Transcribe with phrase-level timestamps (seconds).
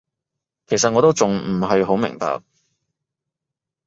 [0.65, 2.41] 其實我都仲唔係好明白